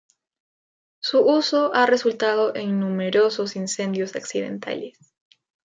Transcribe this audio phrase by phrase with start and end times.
[0.99, 4.97] Su uso ha resultado en numerosos incendios accidentales.